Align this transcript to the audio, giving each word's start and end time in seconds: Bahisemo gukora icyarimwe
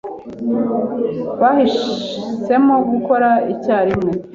Bahisemo 1.41 2.75
gukora 2.91 3.29
icyarimwe 3.53 4.11